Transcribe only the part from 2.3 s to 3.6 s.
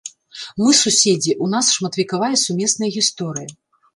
сумесная гісторыя.